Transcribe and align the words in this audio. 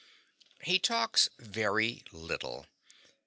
He 0.63 0.79
talks 0.79 1.29
very 1.37 2.03
little. 2.11 2.65